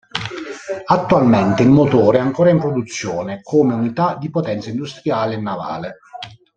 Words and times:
Attualmente 0.85 1.61
il 1.61 1.69
motore 1.69 2.17
è 2.17 2.21
ancora 2.21 2.49
in 2.49 2.57
produzione 2.57 3.41
come 3.43 3.75
unità 3.75 4.15
di 4.19 4.31
potenza 4.31 4.71
industriale 4.71 5.35
e 5.35 5.39
navale. 5.39 5.97